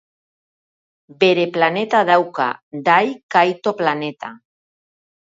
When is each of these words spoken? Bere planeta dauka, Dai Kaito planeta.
Bere 1.23 1.43
planeta 1.57 2.01
dauka, 2.11 2.47
Dai 2.89 3.05
Kaito 3.37 3.75
planeta. 3.83 4.33